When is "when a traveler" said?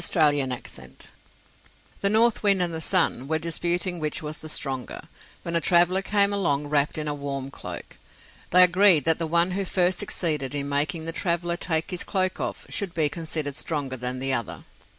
5.43-6.01